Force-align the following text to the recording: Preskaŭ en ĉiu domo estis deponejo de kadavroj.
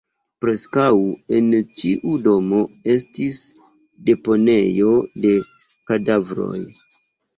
Preskaŭ 0.43 0.85
en 1.39 1.49
ĉiu 1.81 2.13
domo 2.27 2.61
estis 2.95 3.39
deponejo 4.09 4.97
de 5.27 5.35
kadavroj. 5.93 6.59